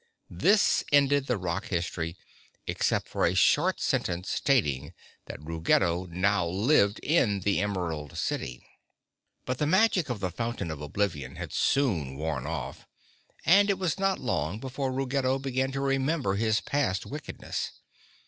This 0.31 0.83
ended 0.91 1.27
the 1.27 1.37
rock 1.37 1.67
history, 1.67 2.17
except 2.65 3.07
for 3.07 3.23
a 3.23 3.35
short 3.35 3.79
sentence 3.79 4.31
stating 4.31 4.95
that 5.27 5.39
Ruggedo 5.39 6.07
now 6.07 6.47
lived 6.47 6.97
in 7.03 7.41
the 7.41 7.59
Emerald 7.59 8.17
City. 8.17 8.65
But 9.45 9.59
the 9.59 9.67
magic 9.67 10.09
of 10.09 10.19
the 10.19 10.31
Fountain 10.31 10.71
of 10.71 10.81
Oblivion 10.81 11.35
had 11.35 11.53
soon 11.53 12.15
worn 12.17 12.47
off 12.47 12.87
and 13.45 13.69
it 13.69 13.77
was 13.77 13.99
not 13.99 14.17
long 14.17 14.57
before 14.59 14.91
Ruggedo 14.91 15.37
began 15.37 15.71
to 15.73 15.81
remember 15.81 16.33
his 16.33 16.61
past 16.61 17.05
wickedness. 17.05 17.69